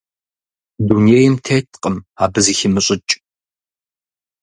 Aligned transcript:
Дунейм 0.87 1.35
теткъым 1.45 1.95
абы 2.23 2.39
зыхимыщӀыкӀ. 2.45 3.13